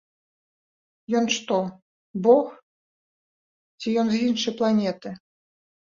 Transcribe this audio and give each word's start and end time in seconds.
Ён 1.19 1.25
што, 1.35 1.59
бог, 2.29 2.47
ці 3.81 3.97
ён 4.05 4.15
з 4.19 4.27
іншай 4.29 4.53
планеты? 4.61 5.09